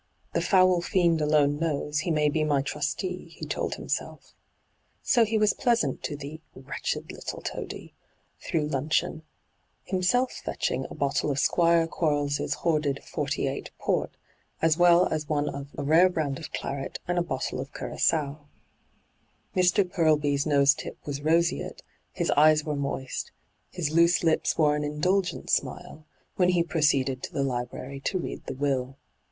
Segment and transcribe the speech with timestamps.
[0.33, 4.33] 'The foul fiend alone knows, he may be my trustee,* he told himself.
[5.03, 7.93] So he was pleasant to the' wretched little toady'
[8.43, 9.21] through luncheon,
[9.83, 14.09] himself fetching a bottle of Squire Quarles' hoarded '48 port,
[14.59, 18.39] as well as one of a rare brand of claret and a bottle of curagoa.
[19.55, 19.87] Mr.
[19.87, 23.31] Purlby's nose tip was roseate, his eyes were moist,
[23.69, 26.07] his loose lips wore an indulgent smile,
[26.37, 28.97] when he proceeded to the Ubrary to read the will.